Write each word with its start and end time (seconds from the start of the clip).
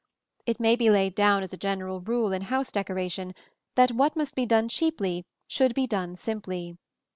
It 0.47 0.59
may 0.59 0.75
be 0.75 0.89
laid 0.89 1.13
down 1.13 1.43
as 1.43 1.53
a 1.53 1.57
general 1.57 1.99
rule 2.01 2.33
in 2.33 2.41
house 2.41 2.71
decoration 2.71 3.35
that 3.75 3.91
what 3.91 4.15
must 4.15 4.33
be 4.33 4.47
done 4.47 4.67
cheaply 4.67 5.27
should 5.47 5.75
be 5.75 5.85
done 5.85 6.15
simply. 6.15 6.75